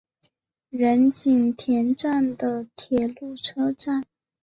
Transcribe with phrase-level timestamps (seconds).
[0.71, 4.03] 仁井田站的铁路车站。